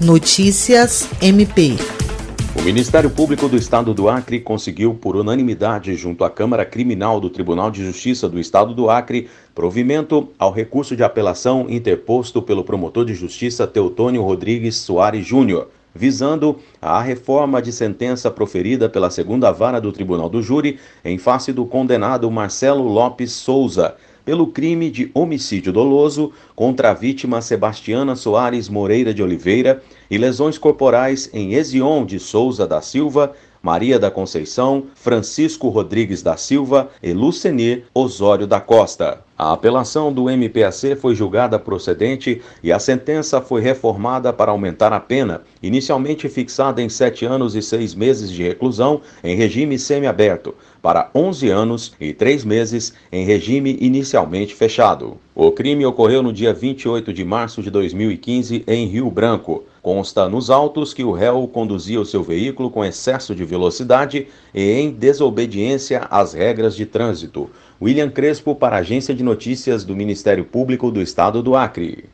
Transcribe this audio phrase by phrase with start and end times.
[0.00, 1.74] Notícias MP.
[2.54, 7.28] O Ministério Público do Estado do Acre conseguiu, por unanimidade, junto à Câmara Criminal do
[7.28, 13.04] Tribunal de Justiça do Estado do Acre, provimento ao recurso de apelação interposto pelo promotor
[13.04, 19.80] de justiça Teutônio Rodrigues Soares Júnior, visando a reforma de sentença proferida pela segunda vara
[19.80, 23.96] do Tribunal do Júri em face do condenado Marcelo Lopes Souza
[24.28, 30.58] pelo crime de homicídio doloso contra a vítima Sebastiana Soares Moreira de Oliveira e lesões
[30.58, 37.12] corporais em Ezion de Souza da Silva, Maria da Conceição, Francisco Rodrigues da Silva e
[37.12, 39.20] Lucenir Osório da Costa.
[39.38, 44.98] A apelação do MPAC foi julgada procedente e a sentença foi reformada para aumentar a
[44.98, 51.08] pena, inicialmente fixada em sete anos e seis meses de reclusão em regime semiaberto, para
[51.14, 55.16] 11 anos e três meses em regime inicialmente fechado.
[55.36, 59.62] O crime ocorreu no dia 28 de março de 2015 em Rio Branco.
[59.82, 64.72] Consta nos autos que o réu conduzia o seu veículo com excesso de velocidade e
[64.72, 67.48] em desobediência às regras de trânsito.
[67.80, 72.06] William Crespo para a Agência de Notícias do Ministério Público do Estado do Acre.